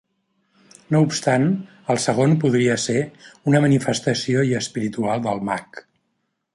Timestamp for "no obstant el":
0.95-2.01